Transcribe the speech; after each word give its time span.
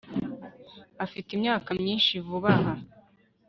Afite 1.05 1.29
imyaka 1.33 1.69
myinshi 1.81 2.13
vuba 2.27 2.49
aha 2.57 2.73